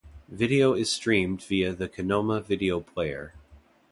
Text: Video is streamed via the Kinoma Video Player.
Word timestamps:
Video 0.31 0.73
is 0.73 0.91
streamed 0.91 1.43
via 1.43 1.75
the 1.75 1.87
Kinoma 1.87 2.43
Video 2.43 2.79
Player. 2.79 3.35